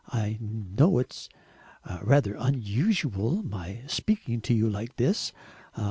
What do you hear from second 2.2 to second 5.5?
unusual my speaking to you like this.